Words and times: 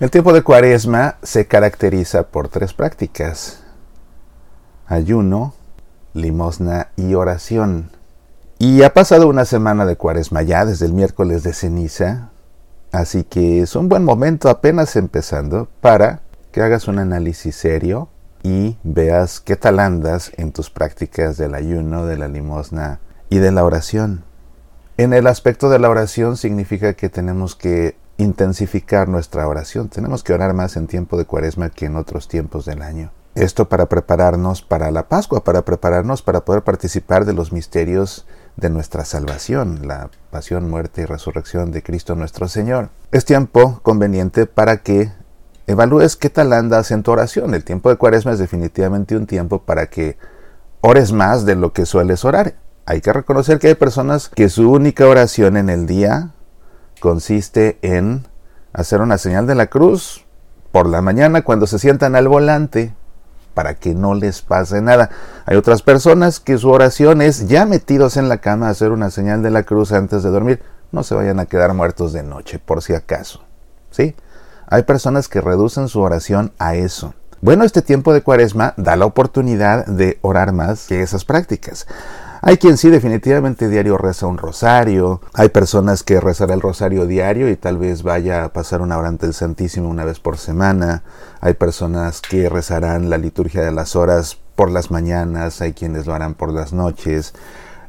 El 0.00 0.12
tiempo 0.12 0.32
de 0.32 0.42
cuaresma 0.42 1.16
se 1.24 1.48
caracteriza 1.48 2.28
por 2.28 2.46
tres 2.46 2.72
prácticas. 2.72 3.64
Ayuno, 4.86 5.54
limosna 6.14 6.90
y 6.94 7.14
oración. 7.14 7.90
Y 8.60 8.82
ha 8.82 8.94
pasado 8.94 9.26
una 9.26 9.44
semana 9.44 9.86
de 9.86 9.96
cuaresma 9.96 10.42
ya 10.42 10.64
desde 10.64 10.86
el 10.86 10.92
miércoles 10.92 11.42
de 11.42 11.52
ceniza, 11.52 12.30
así 12.92 13.24
que 13.24 13.60
es 13.60 13.74
un 13.74 13.88
buen 13.88 14.04
momento 14.04 14.50
apenas 14.50 14.94
empezando 14.94 15.66
para 15.80 16.20
que 16.52 16.62
hagas 16.62 16.86
un 16.86 17.00
análisis 17.00 17.56
serio 17.56 18.08
y 18.44 18.76
veas 18.84 19.40
qué 19.40 19.56
tal 19.56 19.80
andas 19.80 20.30
en 20.36 20.52
tus 20.52 20.70
prácticas 20.70 21.36
del 21.36 21.56
ayuno, 21.56 22.06
de 22.06 22.18
la 22.18 22.28
limosna 22.28 23.00
y 23.30 23.38
de 23.38 23.50
la 23.50 23.64
oración. 23.64 24.22
En 24.96 25.12
el 25.12 25.26
aspecto 25.26 25.68
de 25.68 25.80
la 25.80 25.90
oración 25.90 26.36
significa 26.36 26.92
que 26.94 27.08
tenemos 27.08 27.56
que 27.56 27.96
intensificar 28.18 29.08
nuestra 29.08 29.48
oración, 29.48 29.88
tenemos 29.88 30.22
que 30.22 30.34
orar 30.34 30.52
más 30.52 30.76
en 30.76 30.86
tiempo 30.86 31.16
de 31.16 31.24
cuaresma 31.24 31.70
que 31.70 31.86
en 31.86 31.96
otros 31.96 32.28
tiempos 32.28 32.66
del 32.66 32.82
año. 32.82 33.10
Esto 33.34 33.68
para 33.68 33.86
prepararnos 33.86 34.62
para 34.62 34.90
la 34.90 35.08
Pascua, 35.08 35.44
para 35.44 35.64
prepararnos 35.64 36.22
para 36.22 36.44
poder 36.44 36.62
participar 36.62 37.24
de 37.24 37.32
los 37.32 37.52
misterios 37.52 38.26
de 38.56 38.68
nuestra 38.68 39.04
salvación, 39.04 39.86
la 39.86 40.10
pasión, 40.30 40.68
muerte 40.68 41.02
y 41.02 41.04
resurrección 41.04 41.70
de 41.70 41.84
Cristo 41.84 42.16
nuestro 42.16 42.48
Señor. 42.48 42.90
Es 43.12 43.24
tiempo 43.24 43.78
conveniente 43.84 44.46
para 44.46 44.78
que 44.78 45.12
evalúes 45.68 46.16
qué 46.16 46.30
tal 46.30 46.52
andas 46.52 46.90
en 46.90 47.04
tu 47.04 47.12
oración. 47.12 47.54
El 47.54 47.62
tiempo 47.62 47.90
de 47.90 47.96
cuaresma 47.96 48.32
es 48.32 48.40
definitivamente 48.40 49.16
un 49.16 49.26
tiempo 49.26 49.62
para 49.62 49.86
que 49.86 50.18
ores 50.80 51.12
más 51.12 51.44
de 51.44 51.54
lo 51.54 51.72
que 51.72 51.86
sueles 51.86 52.24
orar. 52.24 52.54
Hay 52.86 53.00
que 53.00 53.12
reconocer 53.12 53.60
que 53.60 53.68
hay 53.68 53.74
personas 53.76 54.30
que 54.30 54.48
su 54.48 54.72
única 54.72 55.06
oración 55.06 55.56
en 55.56 55.70
el 55.70 55.86
día 55.86 56.32
consiste 56.98 57.78
en 57.82 58.26
hacer 58.72 59.00
una 59.00 59.18
señal 59.18 59.46
de 59.46 59.54
la 59.54 59.66
cruz 59.66 60.24
por 60.72 60.88
la 60.88 61.00
mañana 61.00 61.42
cuando 61.42 61.66
se 61.66 61.78
sientan 61.78 62.14
al 62.14 62.28
volante 62.28 62.94
para 63.54 63.74
que 63.74 63.94
no 63.94 64.14
les 64.14 64.42
pase 64.42 64.80
nada. 64.80 65.10
Hay 65.44 65.56
otras 65.56 65.82
personas 65.82 66.38
que 66.38 66.58
su 66.58 66.70
oración 66.70 67.22
es 67.22 67.48
ya 67.48 67.66
metidos 67.66 68.16
en 68.16 68.28
la 68.28 68.38
cama 68.38 68.68
hacer 68.68 68.92
una 68.92 69.10
señal 69.10 69.42
de 69.42 69.50
la 69.50 69.64
cruz 69.64 69.90
antes 69.90 70.22
de 70.22 70.30
dormir. 70.30 70.62
No 70.92 71.02
se 71.02 71.14
vayan 71.14 71.40
a 71.40 71.46
quedar 71.46 71.74
muertos 71.74 72.12
de 72.12 72.22
noche, 72.22 72.60
por 72.60 72.82
si 72.82 72.94
acaso. 72.94 73.42
¿Sí? 73.90 74.14
Hay 74.68 74.84
personas 74.84 75.28
que 75.28 75.40
reducen 75.40 75.88
su 75.88 76.00
oración 76.00 76.52
a 76.58 76.76
eso. 76.76 77.14
Bueno, 77.40 77.64
este 77.64 77.82
tiempo 77.82 78.12
de 78.12 78.22
cuaresma 78.22 78.74
da 78.76 78.96
la 78.96 79.06
oportunidad 79.06 79.86
de 79.86 80.18
orar 80.22 80.52
más 80.52 80.86
que 80.86 81.02
esas 81.02 81.24
prácticas. 81.24 81.86
Hay 82.40 82.56
quien 82.58 82.76
sí 82.76 82.88
definitivamente 82.90 83.68
diario 83.68 83.98
reza 83.98 84.26
un 84.26 84.38
rosario, 84.38 85.20
hay 85.34 85.48
personas 85.48 86.02
que 86.02 86.20
rezará 86.20 86.54
el 86.54 86.60
rosario 86.60 87.06
diario 87.06 87.50
y 87.50 87.56
tal 87.56 87.78
vez 87.78 88.02
vaya 88.02 88.44
a 88.44 88.52
pasar 88.52 88.80
una 88.80 88.96
hora 88.96 89.08
ante 89.08 89.26
el 89.26 89.34
Santísimo 89.34 89.88
una 89.88 90.04
vez 90.04 90.20
por 90.20 90.38
semana, 90.38 91.02
hay 91.40 91.54
personas 91.54 92.20
que 92.20 92.48
rezarán 92.48 93.10
la 93.10 93.18
liturgia 93.18 93.62
de 93.62 93.72
las 93.72 93.96
horas 93.96 94.38
por 94.54 94.70
las 94.70 94.90
mañanas, 94.90 95.60
hay 95.60 95.72
quienes 95.72 96.06
lo 96.06 96.14
harán 96.14 96.34
por 96.34 96.52
las 96.52 96.72
noches, 96.72 97.34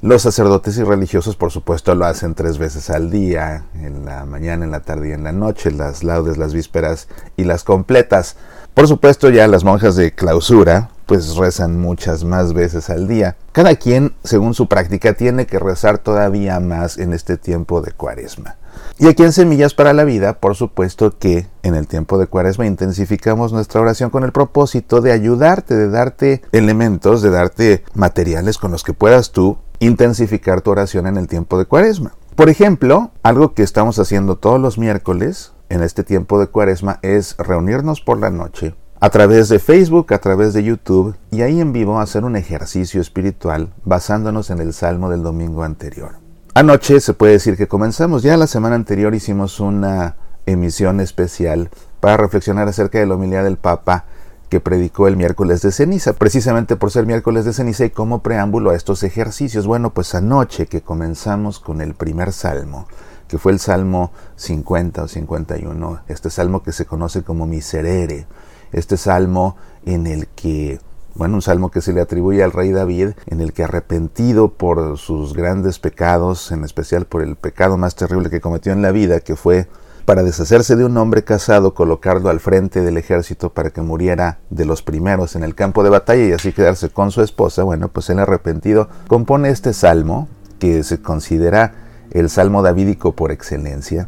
los 0.02 0.22
sacerdotes 0.22 0.77
y 0.77 0.83
religiosos, 0.83 1.36
por 1.36 1.52
supuesto, 1.52 1.94
lo 1.94 2.05
hacen 2.05 2.33
tres 2.33 2.58
veces 2.58 2.89
al 2.89 3.11
día, 3.11 3.66
en 3.75 4.05
la 4.05 4.25
mañana, 4.25 4.64
en 4.64 4.72
la 4.72 4.80
tarde 4.80 5.09
y 5.09 5.11
en 5.11 5.25
la 5.25 5.33
noche, 5.33 5.72
las 5.72 6.05
laudes, 6.05 6.38
las 6.38 6.53
vísperas 6.53 7.09
y 7.36 7.44
las 7.44 7.66
completas. 7.66 8.38
Por 8.73 8.88
supuesto, 8.88 9.30
ya 9.30 9.45
las 9.50 9.66
monjas 9.66 9.97
de 9.97 10.14
clausura, 10.14 10.89
pues 11.10 11.36
rezan 11.38 11.80
muchas 11.80 12.24
más 12.24 12.54
veces 12.54 12.92
al 12.92 13.08
día. 13.08 13.36
Cada 13.52 13.76
quien, 13.78 14.14
según 14.24 14.54
su 14.54 14.68
práctica, 14.68 15.14
tiene 15.14 15.48
que 15.48 15.58
rezar 15.58 15.98
todavía 15.98 16.60
más 16.60 17.00
en 17.00 17.14
este 17.14 17.36
tiempo 17.36 17.82
de 17.82 17.92
cuaresma. 17.92 18.58
Y 19.00 19.08
aquí 19.08 19.24
en 19.24 19.34
Semillas 19.34 19.74
para 19.74 19.94
la 19.94 20.04
Vida, 20.04 20.40
por 20.40 20.56
supuesto 20.56 21.18
que 21.18 21.48
en 21.64 21.74
el 21.74 21.88
tiempo 21.88 22.20
de 22.20 22.28
cuaresma 22.28 22.68
intensificamos 22.68 23.52
nuestra 23.52 23.82
oración 23.82 24.11
con 24.11 24.23
el 24.23 24.32
propósito 24.32 25.02
de 25.02 25.11
ayudarte, 25.11 25.76
de 25.76 25.89
darte 25.89 26.44
elementos, 26.52 27.23
de 27.23 27.32
darte 27.32 27.83
materiales 27.95 28.60
con 28.60 28.70
los 28.72 28.83
que 28.83 28.94
puedas 28.94 29.32
tú 29.32 29.58
intensificar 29.80 30.62
tu 30.62 30.70
oración 30.70 31.08
en 31.08 31.17
el 31.17 31.28
tiempo 31.28 31.58
de 31.58 31.66
cuaresma. 31.66 32.14
Por 32.36 32.50
ejemplo, 32.50 33.10
algo 33.23 33.56
que 33.56 33.64
estamos 33.64 33.98
haciendo 33.98 34.38
todos 34.38 34.62
los 34.62 34.78
miércoles 34.78 35.54
en 35.70 35.82
este 35.82 36.04
tiempo 36.04 36.39
de 36.39 36.45
cuaresma 36.45 37.00
es 37.02 37.36
reunirnos 37.39 38.00
por 38.00 38.20
la 38.20 38.30
noche 38.30 38.76
a 39.02 39.10
través 39.10 39.48
de 39.48 39.60
Facebook, 39.60 40.14
a 40.14 40.17
través 40.17 40.54
de 40.54 40.64
YouTube 40.64 41.15
y 41.32 41.42
ahí 41.42 41.61
en 41.61 41.71
vivo 41.71 41.99
hacer 41.99 42.26
un 42.26 42.36
ejercicio 42.36 42.99
espiritual 42.99 43.73
basándonos 43.86 44.49
en 44.49 44.60
el 44.60 44.73
salmo 44.73 45.10
del 45.10 45.23
domingo 45.23 45.64
anterior. 45.64 46.15
Anoche 46.54 46.99
se 46.99 47.14
puede 47.14 47.33
decir 47.33 47.55
que 47.55 47.67
comenzamos, 47.67 48.23
ya 48.23 48.36
la 48.36 48.48
semana 48.48 48.76
anterior 48.76 49.15
hicimos 49.15 49.61
una 49.61 50.17
emisión 50.45 50.99
especial 50.99 51.70
para 52.02 52.17
reflexionar 52.17 52.67
acerca 52.67 52.99
de 52.99 53.05
la 53.05 53.15
humildad 53.15 53.45
del 53.45 53.58
Papa 53.58 54.05
que 54.49 54.59
predicó 54.59 55.08
el 55.08 55.15
miércoles 55.15 55.61
de 55.61 55.71
ceniza, 55.71 56.14
precisamente 56.14 56.76
por 56.76 56.92
ser 56.92 57.05
miércoles 57.05 57.45
de 57.45 57.54
ceniza 57.54 57.86
y 57.86 57.92
como 57.92 58.21
preámbulo 58.23 58.71
a 58.71 58.76
estos 58.76 59.04
ejercicios. 59.04 59.67
Bueno, 59.67 59.93
pues 59.93 60.15
anoche 60.15 60.65
que 60.65 60.82
comenzamos 60.82 61.59
con 61.59 61.82
el 61.82 61.93
primer 61.93 62.33
salmo, 62.33 62.88
que 63.27 63.38
fue 63.38 63.52
el 63.52 63.59
Salmo 63.59 64.11
50 64.38 65.04
o 65.04 65.08
51, 65.08 66.02
este 66.08 66.32
salmo 66.32 66.64
que 66.64 66.71
se 66.71 66.88
conoce 66.88 67.21
como 67.21 67.45
Miserere, 67.45 68.26
este 68.72 68.98
salmo 68.98 69.56
en 69.86 70.08
el 70.08 70.28
que, 70.28 70.80
bueno, 71.16 71.36
un 71.36 71.42
salmo 71.42 71.72
que 71.72 71.82
se 71.82 71.94
le 71.94 72.02
atribuye 72.02 72.44
al 72.44 72.52
rey 72.52 72.72
David, 72.72 73.12
en 73.28 73.42
el 73.42 73.54
que 73.54 73.64
arrepentido 73.64 74.54
por 74.54 74.98
sus 74.98 75.34
grandes 75.34 75.80
pecados, 75.80 76.52
en 76.52 76.64
especial 76.64 77.06
por 77.06 77.22
el 77.22 77.36
pecado 77.36 77.78
más 77.78 77.96
terrible 77.96 78.30
que 78.30 78.42
cometió 78.42 78.72
en 78.72 78.82
la 78.82 78.92
vida, 78.92 79.20
que 79.20 79.36
fue 79.36 79.68
para 80.10 80.24
deshacerse 80.24 80.76
de 80.76 80.86
un 80.86 80.98
hombre 80.98 81.24
casado, 81.24 81.76
colocarlo 81.76 82.32
al 82.32 82.40
frente 82.40 82.82
del 82.82 82.98
ejército 82.98 83.52
para 83.52 83.70
que 83.70 83.82
muriera 83.82 84.40
de 84.50 84.66
los 84.66 84.82
primeros 84.82 85.36
en 85.36 85.44
el 85.44 85.54
campo 85.54 85.84
de 85.84 85.92
batalla 85.92 86.26
y 86.26 86.32
así 86.32 86.52
quedarse 86.52 86.90
con 86.90 87.12
su 87.12 87.22
esposa, 87.22 87.62
bueno, 87.62 87.90
pues 87.90 88.10
el 88.10 88.18
arrepentido 88.18 88.90
compone 89.08 89.50
este 89.50 89.72
salmo, 89.72 90.28
que 90.58 90.84
se 90.84 91.00
considera 91.02 91.74
el 92.10 92.32
salmo 92.32 92.64
davídico 92.64 93.12
por 93.12 93.32
excelencia, 93.32 94.08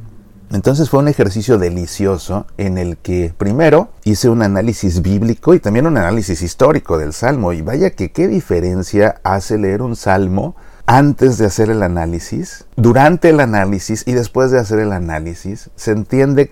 entonces 0.51 0.89
fue 0.89 0.99
un 0.99 1.07
ejercicio 1.07 1.57
delicioso 1.57 2.45
en 2.57 2.77
el 2.77 2.97
que 2.97 3.33
primero 3.37 3.89
hice 4.03 4.27
un 4.27 4.41
análisis 4.41 5.01
bíblico 5.01 5.53
y 5.53 5.59
también 5.59 5.87
un 5.87 5.97
análisis 5.97 6.41
histórico 6.41 6.97
del 6.97 7.13
salmo. 7.13 7.53
Y 7.53 7.61
vaya 7.61 7.91
que 7.91 8.11
qué 8.11 8.27
diferencia 8.27 9.21
hace 9.23 9.57
leer 9.57 9.81
un 9.81 9.95
salmo 9.95 10.55
antes 10.85 11.37
de 11.37 11.45
hacer 11.45 11.69
el 11.69 11.83
análisis, 11.83 12.65
durante 12.75 13.29
el 13.29 13.39
análisis 13.39 14.03
y 14.05 14.11
después 14.11 14.51
de 14.51 14.59
hacer 14.59 14.79
el 14.79 14.91
análisis. 14.91 15.69
Se 15.77 15.91
entiende 15.91 16.51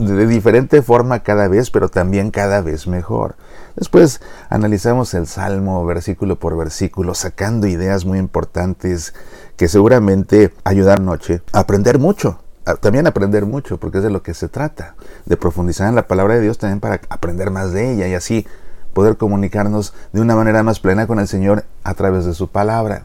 de 0.00 0.26
diferente 0.26 0.82
forma 0.82 1.22
cada 1.22 1.46
vez, 1.46 1.70
pero 1.70 1.88
también 1.88 2.32
cada 2.32 2.62
vez 2.62 2.88
mejor. 2.88 3.36
Después 3.76 4.20
analizamos 4.50 5.14
el 5.14 5.28
Salmo 5.28 5.86
versículo 5.86 6.40
por 6.40 6.56
versículo, 6.56 7.14
sacando 7.14 7.68
ideas 7.68 8.04
muy 8.04 8.18
importantes 8.18 9.14
que 9.56 9.68
seguramente 9.68 10.52
noche 11.00 11.42
a 11.52 11.60
aprender 11.60 12.00
mucho 12.00 12.40
también 12.74 13.06
aprender 13.06 13.46
mucho, 13.46 13.78
porque 13.78 13.98
es 13.98 14.04
de 14.04 14.10
lo 14.10 14.22
que 14.22 14.34
se 14.34 14.48
trata, 14.48 14.94
de 15.24 15.36
profundizar 15.36 15.88
en 15.88 15.94
la 15.94 16.08
palabra 16.08 16.34
de 16.34 16.40
Dios 16.40 16.58
también 16.58 16.80
para 16.80 17.00
aprender 17.08 17.50
más 17.50 17.72
de 17.72 17.92
ella 17.92 18.08
y 18.08 18.14
así 18.14 18.46
poder 18.92 19.16
comunicarnos 19.16 19.94
de 20.12 20.20
una 20.20 20.34
manera 20.34 20.62
más 20.62 20.80
plena 20.80 21.06
con 21.06 21.20
el 21.20 21.28
Señor 21.28 21.64
a 21.84 21.94
través 21.94 22.24
de 22.24 22.34
su 22.34 22.48
palabra. 22.48 23.04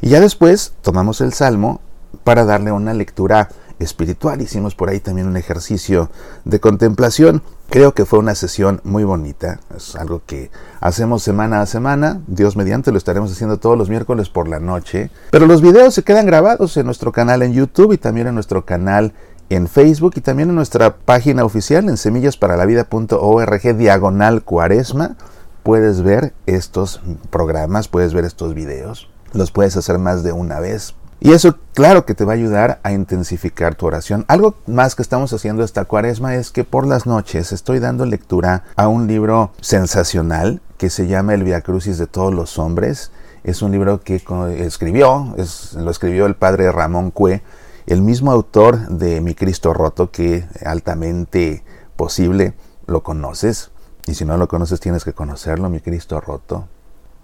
Y 0.00 0.08
ya 0.10 0.20
después 0.20 0.72
tomamos 0.82 1.20
el 1.20 1.32
Salmo 1.32 1.80
para 2.24 2.44
darle 2.44 2.72
una 2.72 2.94
lectura 2.94 3.48
espiritual. 3.78 4.40
Hicimos 4.40 4.74
por 4.74 4.88
ahí 4.88 5.00
también 5.00 5.26
un 5.26 5.36
ejercicio 5.36 6.10
de 6.44 6.60
contemplación. 6.60 7.42
Creo 7.68 7.92
que 7.92 8.04
fue 8.04 8.18
una 8.18 8.34
sesión 8.34 8.80
muy 8.84 9.04
bonita. 9.04 9.60
Es 9.76 9.96
algo 9.96 10.22
que 10.24 10.50
hacemos 10.80 11.22
semana 11.22 11.60
a 11.60 11.66
semana. 11.66 12.20
Dios 12.26 12.56
mediante 12.56 12.92
lo 12.92 12.98
estaremos 12.98 13.32
haciendo 13.32 13.58
todos 13.58 13.76
los 13.76 13.88
miércoles 13.88 14.28
por 14.28 14.48
la 14.48 14.60
noche. 14.60 15.10
Pero 15.30 15.46
los 15.46 15.62
videos 15.62 15.94
se 15.94 16.02
quedan 16.02 16.26
grabados 16.26 16.76
en 16.76 16.86
nuestro 16.86 17.12
canal 17.12 17.42
en 17.42 17.52
YouTube 17.52 17.92
y 17.92 17.98
también 17.98 18.28
en 18.28 18.34
nuestro 18.34 18.64
canal 18.64 19.12
en 19.48 19.68
Facebook 19.68 20.14
y 20.16 20.20
también 20.20 20.48
en 20.48 20.56
nuestra 20.56 20.96
página 20.96 21.44
oficial 21.44 21.88
en 21.88 21.96
semillasparalavida.org 21.96 23.76
diagonal 23.76 24.42
cuaresma. 24.42 25.16
Puedes 25.62 26.02
ver 26.02 26.32
estos 26.46 27.00
programas, 27.30 27.88
puedes 27.88 28.14
ver 28.14 28.24
estos 28.24 28.54
videos. 28.54 29.08
Los 29.32 29.50
puedes 29.50 29.76
hacer 29.76 29.98
más 29.98 30.22
de 30.22 30.32
una 30.32 30.60
vez 30.60 30.94
y 31.18 31.32
eso, 31.32 31.56
claro 31.74 32.04
que 32.04 32.14
te 32.14 32.24
va 32.24 32.32
a 32.32 32.36
ayudar 32.36 32.78
a 32.82 32.92
intensificar 32.92 33.74
tu 33.74 33.86
oración. 33.86 34.24
Algo 34.28 34.56
más 34.66 34.94
que 34.94 35.02
estamos 35.02 35.32
haciendo 35.32 35.64
esta 35.64 35.86
cuaresma 35.86 36.34
es 36.34 36.50
que 36.50 36.64
por 36.64 36.86
las 36.86 37.06
noches 37.06 37.52
estoy 37.52 37.78
dando 37.78 38.04
lectura 38.04 38.64
a 38.76 38.88
un 38.88 39.06
libro 39.06 39.50
sensacional 39.60 40.60
que 40.76 40.90
se 40.90 41.06
llama 41.06 41.34
El 41.34 41.44
Via 41.44 41.62
Crucis 41.62 41.96
de 41.96 42.06
todos 42.06 42.34
los 42.34 42.58
hombres. 42.58 43.10
Es 43.44 43.62
un 43.62 43.72
libro 43.72 44.02
que 44.02 44.22
escribió, 44.58 45.34
es, 45.38 45.72
lo 45.74 45.90
escribió 45.90 46.26
el 46.26 46.34
padre 46.34 46.70
Ramón 46.70 47.10
Cue, 47.10 47.42
el 47.86 48.02
mismo 48.02 48.30
autor 48.30 48.88
de 48.88 49.20
Mi 49.20 49.34
Cristo 49.34 49.72
Roto, 49.72 50.10
que 50.10 50.44
altamente 50.64 51.64
posible 51.96 52.54
lo 52.86 53.02
conoces. 53.02 53.70
Y 54.06 54.14
si 54.14 54.24
no 54.24 54.36
lo 54.36 54.48
conoces, 54.48 54.80
tienes 54.80 55.04
que 55.04 55.14
conocerlo, 55.14 55.70
Mi 55.70 55.80
Cristo 55.80 56.20
Roto. 56.20 56.68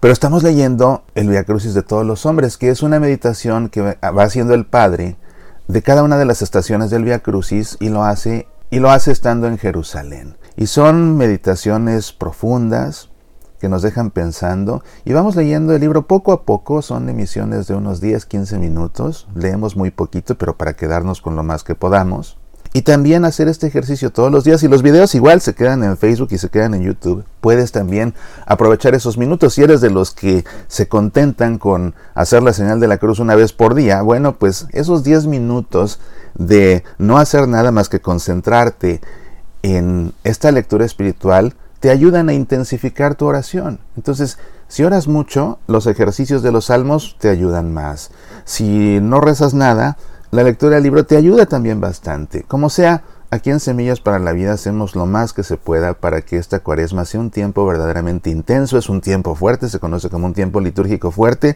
Pero 0.03 0.11
estamos 0.11 0.43
leyendo 0.43 1.05
el 1.15 1.29
Via 1.29 1.45
Crucis 1.45 1.73
de 1.73 1.81
todos 1.81 2.05
los 2.05 2.25
hombres, 2.25 2.57
que 2.57 2.67
es 2.67 2.83
una 2.83 2.99
meditación 2.99 3.69
que 3.69 3.81
va 3.81 4.23
haciendo 4.23 4.53
el 4.53 4.65
Padre 4.65 5.15
de 5.69 5.81
cada 5.81 6.03
una 6.03 6.17
de 6.17 6.25
las 6.25 6.41
estaciones 6.41 6.89
del 6.89 7.05
Via 7.05 7.19
Crucis 7.19 7.77
y 7.79 7.87
lo 7.87 8.03
hace 8.03 8.45
y 8.69 8.79
lo 8.79 8.91
hace 8.91 9.13
estando 9.13 9.47
en 9.47 9.57
Jerusalén. 9.57 10.35
Y 10.57 10.67
son 10.67 11.15
meditaciones 11.15 12.11
profundas 12.11 13.11
que 13.61 13.69
nos 13.69 13.81
dejan 13.81 14.11
pensando 14.11 14.83
y 15.05 15.13
vamos 15.13 15.37
leyendo 15.37 15.73
el 15.73 15.79
libro 15.79 16.05
poco 16.05 16.33
a 16.33 16.43
poco, 16.43 16.81
son 16.81 17.07
emisiones 17.07 17.67
de 17.67 17.75
unos 17.75 18.01
10, 18.01 18.25
15 18.25 18.59
minutos, 18.59 19.29
leemos 19.35 19.77
muy 19.77 19.89
poquito, 19.89 20.37
pero 20.37 20.57
para 20.57 20.73
quedarnos 20.73 21.21
con 21.21 21.37
lo 21.37 21.43
más 21.43 21.63
que 21.63 21.75
podamos. 21.75 22.37
Y 22.75 22.81
también 22.81 23.23
hacer 23.23 23.47
este 23.47 23.67
ejercicio 23.67 24.09
todos 24.09 24.31
los 24.31 24.43
días. 24.43 24.63
Y 24.63 24.67
los 24.67 24.81
videos 24.81 25.13
igual 25.13 25.41
se 25.41 25.53
quedan 25.53 25.83
en 25.83 25.95
Facebook 25.95 26.29
y 26.31 26.39
se 26.39 26.49
quedan 26.49 26.73
en 26.73 26.81
YouTube. 26.81 27.23
Puedes 27.39 27.71
también 27.71 28.15
aprovechar 28.47 28.95
esos 28.95 29.17
minutos. 29.17 29.53
Si 29.53 29.61
eres 29.61 29.79
de 29.79 29.91
los 29.91 30.11
que 30.11 30.43
se 30.67 30.87
contentan 30.87 31.59
con 31.59 31.93
hacer 32.15 32.41
la 32.41 32.51
señal 32.51 32.79
de 32.79 32.87
la 32.87 32.97
cruz 32.97 33.19
una 33.19 33.35
vez 33.35 33.53
por 33.53 33.75
día, 33.75 34.01
bueno, 34.01 34.39
pues 34.39 34.65
esos 34.71 35.03
10 35.03 35.27
minutos 35.27 35.99
de 36.33 36.83
no 36.97 37.19
hacer 37.19 37.47
nada 37.47 37.71
más 37.71 37.89
que 37.89 38.01
concentrarte 38.01 39.01
en 39.61 40.13
esta 40.23 40.51
lectura 40.51 40.83
espiritual 40.83 41.53
te 41.79 41.89
ayudan 41.89 42.29
a 42.29 42.33
intensificar 42.33 43.15
tu 43.15 43.25
oración. 43.25 43.79
Entonces, 43.97 44.37
si 44.69 44.83
oras 44.83 45.07
mucho, 45.07 45.59
los 45.67 45.85
ejercicios 45.85 46.41
de 46.41 46.51
los 46.51 46.65
salmos 46.65 47.17
te 47.19 47.29
ayudan 47.29 47.73
más. 47.73 48.11
Si 48.45 48.99
no 49.01 49.19
rezas 49.19 49.53
nada, 49.53 49.97
la 50.33 50.41
lectura 50.41 50.75
del 50.75 50.83
libro 50.83 51.05
te 51.05 51.15
ayuda 51.15 51.45
también 51.45 51.79
bastante. 51.79 52.41
Como 52.41 52.71
sea, 52.71 53.03
aquí 53.29 53.51
en 53.51 53.59
Semillas 53.59 53.99
para 53.99 54.17
la 54.17 54.31
Vida 54.33 54.53
hacemos 54.53 54.95
lo 54.95 55.05
más 55.05 55.31
que 55.31 55.43
se 55.43 55.57
pueda 55.57 55.93
para 55.93 56.21
que 56.21 56.37
esta 56.37 56.61
cuaresma 56.61 57.05
sea 57.05 57.19
un 57.19 57.29
tiempo 57.29 57.63
verdaderamente 57.67 58.31
intenso, 58.31 58.79
es 58.79 58.89
un 58.89 58.99
tiempo 58.99 59.35
fuerte, 59.35 59.69
se 59.69 59.77
conoce 59.77 60.09
como 60.09 60.25
un 60.25 60.33
tiempo 60.33 60.59
litúrgico 60.59 61.11
fuerte. 61.11 61.55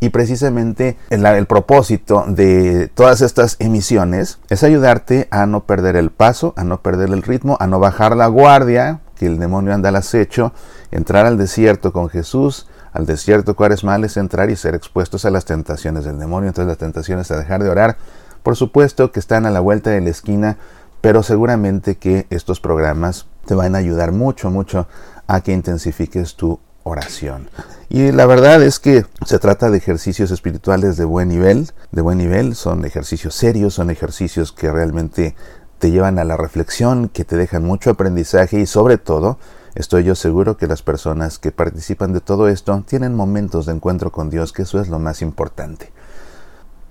Y 0.00 0.08
precisamente 0.08 0.96
el, 1.10 1.26
el, 1.26 1.44
propósito 1.44 2.24
de 2.26 2.90
todas 2.94 3.20
estas 3.20 3.56
emisiones 3.58 4.38
es 4.48 4.64
ayudarte 4.64 5.28
a 5.30 5.44
no 5.44 5.64
perder 5.64 5.96
el 5.96 6.10
paso, 6.10 6.54
a 6.56 6.64
no 6.64 6.80
perder 6.80 7.10
el 7.10 7.22
ritmo, 7.22 7.58
a 7.60 7.66
no 7.66 7.80
bajar 7.80 8.16
la 8.16 8.28
guardia, 8.28 9.00
que 9.14 9.26
el 9.26 9.38
demonio 9.38 9.74
anda 9.74 9.90
al 9.90 9.96
acecho, 9.96 10.54
entrar 10.90 11.26
al 11.26 11.36
desierto 11.36 11.92
con 11.92 12.08
Jesús, 12.08 12.66
al 12.96 13.04
desierto 13.04 13.54
mal 13.82 14.04
es 14.04 14.16
entrar 14.16 14.50
y 14.50 14.56
ser 14.56 14.74
expuestos 14.74 15.24
a 15.26 15.30
las 15.30 15.44
tentaciones 15.44 16.04
del 16.04 16.18
demonio. 16.18 16.48
Entonces 16.48 16.68
las 16.68 16.78
tentaciones 16.78 17.30
a 17.30 17.36
dejar 17.36 17.62
de 17.62 17.68
orar, 17.68 17.98
por 18.42 18.56
supuesto 18.56 19.12
que 19.12 19.20
están 19.20 19.44
a 19.44 19.50
la 19.50 19.60
vuelta 19.60 19.90
de 19.90 20.00
la 20.00 20.10
esquina, 20.10 20.56
pero 21.02 21.22
seguramente 21.22 21.96
que 21.96 22.26
estos 22.30 22.58
programas 22.58 23.26
te 23.44 23.54
van 23.54 23.74
a 23.74 23.78
ayudar 23.78 24.12
mucho, 24.12 24.50
mucho 24.50 24.88
a 25.26 25.42
que 25.42 25.52
intensifiques 25.52 26.36
tu 26.36 26.58
oración. 26.84 27.50
Y 27.88 28.12
la 28.12 28.26
verdad 28.26 28.62
es 28.62 28.78
que 28.78 29.04
se 29.26 29.38
trata 29.38 29.70
de 29.70 29.76
ejercicios 29.76 30.30
espirituales 30.30 30.96
de 30.96 31.04
buen 31.04 31.28
nivel, 31.28 31.70
de 31.92 32.00
buen 32.00 32.16
nivel, 32.16 32.54
son 32.54 32.84
ejercicios 32.84 33.34
serios, 33.34 33.74
son 33.74 33.90
ejercicios 33.90 34.52
que 34.52 34.70
realmente 34.72 35.34
te 35.78 35.90
llevan 35.90 36.18
a 36.18 36.24
la 36.24 36.36
reflexión, 36.36 37.08
que 37.08 37.24
te 37.24 37.36
dejan 37.36 37.64
mucho 37.64 37.90
aprendizaje 37.90 38.58
y 38.60 38.66
sobre 38.66 38.96
todo 38.96 39.38
Estoy 39.76 40.04
yo 40.04 40.14
seguro 40.14 40.56
que 40.56 40.66
las 40.66 40.80
personas 40.80 41.38
que 41.38 41.52
participan 41.52 42.14
de 42.14 42.22
todo 42.22 42.48
esto 42.48 42.82
tienen 42.88 43.14
momentos 43.14 43.66
de 43.66 43.74
encuentro 43.74 44.10
con 44.10 44.30
Dios, 44.30 44.54
que 44.54 44.62
eso 44.62 44.80
es 44.80 44.88
lo 44.88 44.98
más 44.98 45.20
importante. 45.20 45.92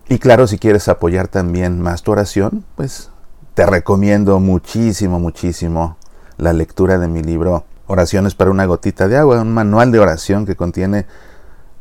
Y 0.07 0.19
claro, 0.19 0.45
si 0.45 0.59
quieres 0.59 0.87
apoyar 0.87 1.27
también 1.27 1.81
más 1.81 2.03
tu 2.03 2.11
oración, 2.11 2.63
pues 2.75 3.09
te 3.55 3.65
recomiendo 3.65 4.39
muchísimo, 4.39 5.19
muchísimo 5.19 5.97
la 6.37 6.53
lectura 6.53 6.99
de 6.99 7.07
mi 7.07 7.23
libro 7.23 7.65
Oraciones 7.87 8.35
para 8.35 8.51
una 8.51 8.65
gotita 8.65 9.07
de 9.07 9.17
agua, 9.17 9.41
un 9.41 9.51
manual 9.51 9.91
de 9.91 9.99
oración 9.99 10.45
que 10.45 10.55
contiene 10.55 11.07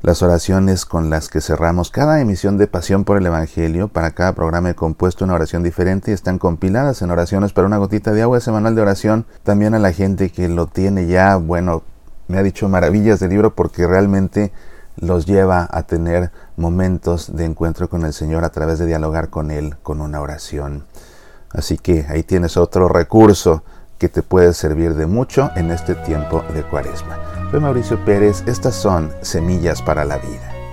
las 0.05 0.23
oraciones 0.23 0.85
con 0.85 1.09
las 1.09 1.31
que 1.31 1.41
cerramos 1.41 1.91
cada 1.91 2.21
emisión 2.21 2.59
de 2.59 2.67
Pasión 2.67 3.05
por 3.05 3.17
el 3.17 3.25
Evangelio. 3.25 3.89
Para 3.89 4.11
cada 4.11 4.35
programa 4.35 4.69
he 4.69 4.75
compuesto 4.75 5.25
una 5.25 5.33
oración 5.33 5.63
diferente 5.63 6.11
y 6.11 6.15
están 6.15 6.39
compiladas 6.39 7.01
en 7.01 7.11
oraciones 7.11 7.55
para 7.55 7.67
una 7.67 7.79
gotita 7.79 8.13
de 8.13 8.21
agua, 8.21 8.37
ese 8.37 8.53
manual 8.53 8.75
de 8.75 8.83
oración. 8.83 9.25
También 9.45 9.73
a 9.73 9.79
la 9.79 9.93
gente 9.93 10.29
que 10.29 10.51
lo 10.51 10.67
tiene 10.67 11.07
ya, 11.07 11.37
bueno, 11.37 11.85
me 12.29 12.37
ha 12.37 12.43
dicho 12.43 12.69
maravillas 12.69 13.19
del 13.19 13.31
libro 13.31 13.55
porque 13.55 13.87
realmente 13.87 14.53
los 14.97 15.25
lleva 15.25 15.67
a 15.71 15.85
tener 15.85 16.31
momentos 16.59 17.35
de 17.35 17.47
encuentro 17.47 17.89
con 17.89 18.05
el 18.05 18.13
Señor 18.13 18.45
a 18.45 18.51
través 18.51 18.79
de 18.79 18.85
dialogar 18.85 19.31
con 19.31 19.51
Él 19.51 19.77
con 19.83 20.03
una 20.03 20.21
oración. 20.21 20.85
Así 21.49 21.79
que 21.79 22.05
ahí 22.11 22.25
tienes 22.25 22.59
otro 22.59 22.89
recurso 22.89 23.65
que 24.05 24.11
te 24.11 24.23
puede 24.23 24.53
servir 24.53 24.93
de 24.93 25.07
mucho 25.07 25.51
en 25.57 25.71
este 25.71 25.95
tiempo 25.95 26.45
de 26.53 26.63
cuaresma. 26.63 27.19
Soy 27.51 27.59
Mauricio 27.59 28.05
Pérez, 28.05 28.45
estas 28.47 28.75
son 28.75 29.11
Semillas 29.23 29.81
para 29.81 30.05
la 30.05 30.19
Vida. 30.19 30.64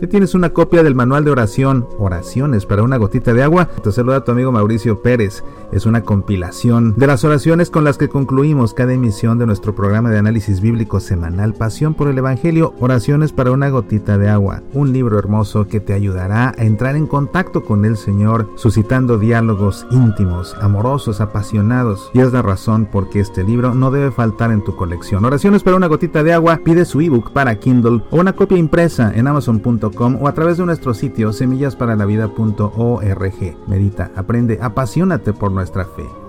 Si 0.00 0.06
tienes 0.06 0.34
una 0.34 0.48
copia 0.48 0.82
del 0.82 0.94
manual 0.94 1.26
de 1.26 1.30
oración, 1.30 1.86
Oraciones 1.98 2.64
para 2.64 2.82
una 2.82 2.96
gotita 2.96 3.34
de 3.34 3.42
agua, 3.42 3.66
te 3.66 3.92
saluda 3.92 4.24
tu 4.24 4.32
amigo 4.32 4.50
Mauricio 4.50 5.02
Pérez. 5.02 5.44
Es 5.72 5.84
una 5.84 6.04
compilación 6.04 6.94
de 6.96 7.06
las 7.06 7.22
oraciones 7.22 7.68
con 7.68 7.84
las 7.84 7.98
que 7.98 8.08
concluimos 8.08 8.72
cada 8.72 8.94
emisión 8.94 9.38
de 9.38 9.44
nuestro 9.44 9.74
programa 9.74 10.08
de 10.08 10.16
análisis 10.16 10.62
bíblico 10.62 11.00
semanal 11.00 11.52
Pasión 11.52 11.92
por 11.92 12.08
el 12.08 12.16
Evangelio, 12.16 12.72
Oraciones 12.80 13.32
para 13.32 13.50
una 13.50 13.68
gotita 13.68 14.16
de 14.16 14.30
agua. 14.30 14.62
Un 14.72 14.94
libro 14.94 15.18
hermoso 15.18 15.68
que 15.68 15.80
te 15.80 15.92
ayudará 15.92 16.54
a 16.56 16.64
entrar 16.64 16.96
en 16.96 17.06
contacto 17.06 17.62
con 17.62 17.84
el 17.84 17.98
Señor, 17.98 18.48
suscitando 18.56 19.18
diálogos 19.18 19.86
íntimos, 19.90 20.56
amorosos, 20.62 21.20
apasionados. 21.20 22.10
Y 22.14 22.20
es 22.20 22.32
la 22.32 22.40
razón 22.40 22.86
por 22.86 23.10
qué 23.10 23.20
este 23.20 23.44
libro 23.44 23.74
no 23.74 23.90
debe 23.90 24.10
faltar 24.10 24.50
en 24.50 24.64
tu 24.64 24.74
colección. 24.76 25.26
Oraciones 25.26 25.62
para 25.62 25.76
una 25.76 25.88
gotita 25.88 26.22
de 26.22 26.32
agua, 26.32 26.60
pide 26.64 26.86
su 26.86 27.02
ebook 27.02 27.32
para 27.32 27.56
Kindle 27.56 28.02
o 28.10 28.16
una 28.18 28.32
copia 28.32 28.56
impresa 28.56 29.12
en 29.14 29.28
amazon.com 29.28 29.89
o 29.98 30.28
a 30.28 30.34
través 30.34 30.58
de 30.58 30.66
nuestro 30.66 30.94
sitio 30.94 31.32
semillasparalavida.org. 31.32 33.56
Medita, 33.66 34.10
aprende, 34.16 34.58
apasionate 34.60 35.32
por 35.32 35.52
nuestra 35.52 35.84
fe. 35.84 36.19